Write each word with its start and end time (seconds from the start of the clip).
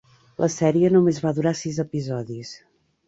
La 0.43 0.47
sèrie 0.53 0.89
només 0.95 1.21
va 1.25 1.33
durar 1.41 1.53
sis 1.59 1.79
episodis. 1.85 2.59